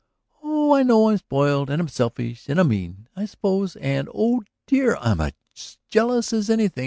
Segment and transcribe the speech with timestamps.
[0.41, 1.09] "Oh, I know.
[1.09, 3.75] I'm spoiled and I'm selfish, and I'm mean, I suppose.
[3.75, 5.35] And, oh dear, I'm as
[5.89, 6.79] jealous as anything.